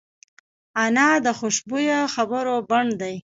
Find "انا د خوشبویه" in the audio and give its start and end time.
0.85-1.99